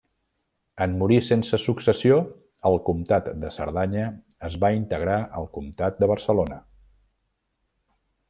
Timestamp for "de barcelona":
6.05-6.59